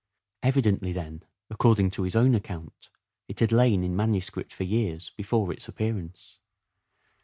Evidently 0.41 0.91
then, 0.91 1.21
according 1.51 1.91
to 1.91 2.01
his 2.01 2.15
own 2.15 2.33
account, 2.33 2.89
it 3.27 3.39
had 3.39 3.51
lain 3.51 3.83
in 3.83 3.95
manuscript 3.95 4.51
for 4.51 4.63
years 4.63 5.11
before 5.11 5.53
its 5.53 5.67
appearance. 5.67 6.39